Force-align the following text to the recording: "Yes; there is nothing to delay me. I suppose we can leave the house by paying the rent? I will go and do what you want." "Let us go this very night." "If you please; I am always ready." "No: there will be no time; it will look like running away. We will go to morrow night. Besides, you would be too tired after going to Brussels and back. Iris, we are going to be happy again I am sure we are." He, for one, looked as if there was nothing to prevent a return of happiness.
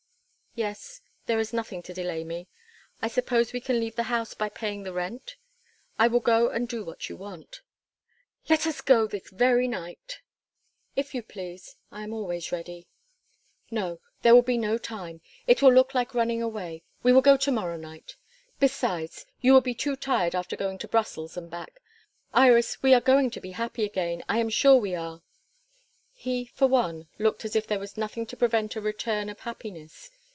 "Yes; 0.53 0.99
there 1.27 1.39
is 1.39 1.53
nothing 1.53 1.81
to 1.83 1.93
delay 1.93 2.25
me. 2.25 2.49
I 3.01 3.07
suppose 3.07 3.53
we 3.53 3.61
can 3.61 3.79
leave 3.79 3.95
the 3.95 4.03
house 4.11 4.33
by 4.33 4.49
paying 4.49 4.83
the 4.83 4.91
rent? 4.91 5.37
I 5.97 6.07
will 6.09 6.19
go 6.19 6.49
and 6.49 6.67
do 6.67 6.83
what 6.83 7.07
you 7.07 7.15
want." 7.15 7.61
"Let 8.49 8.67
us 8.67 8.81
go 8.81 9.07
this 9.07 9.29
very 9.29 9.65
night." 9.69 10.19
"If 10.97 11.15
you 11.15 11.23
please; 11.23 11.77
I 11.89 12.03
am 12.03 12.11
always 12.13 12.51
ready." 12.51 12.89
"No: 13.71 14.01
there 14.23 14.35
will 14.35 14.41
be 14.41 14.57
no 14.57 14.77
time; 14.77 15.21
it 15.47 15.61
will 15.61 15.71
look 15.71 15.93
like 15.93 16.13
running 16.13 16.41
away. 16.41 16.83
We 17.01 17.13
will 17.13 17.21
go 17.21 17.37
to 17.37 17.51
morrow 17.51 17.77
night. 17.77 18.17
Besides, 18.59 19.25
you 19.39 19.53
would 19.53 19.63
be 19.63 19.73
too 19.73 19.95
tired 19.95 20.35
after 20.35 20.57
going 20.57 20.79
to 20.79 20.87
Brussels 20.89 21.37
and 21.37 21.49
back. 21.49 21.79
Iris, 22.33 22.83
we 22.83 22.93
are 22.93 22.99
going 22.99 23.31
to 23.31 23.39
be 23.39 23.51
happy 23.51 23.85
again 23.85 24.21
I 24.27 24.39
am 24.39 24.49
sure 24.49 24.75
we 24.75 24.95
are." 24.95 25.23
He, 26.11 26.47
for 26.47 26.67
one, 26.67 27.07
looked 27.17 27.45
as 27.45 27.55
if 27.55 27.67
there 27.67 27.79
was 27.79 27.95
nothing 27.95 28.25
to 28.25 28.35
prevent 28.35 28.75
a 28.75 28.81
return 28.81 29.29
of 29.29 29.39
happiness. 29.39 30.09